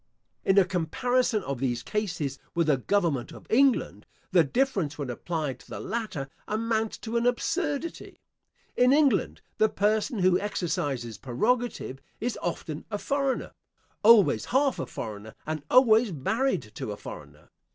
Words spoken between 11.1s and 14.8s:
prerogative is often a foreigner; always half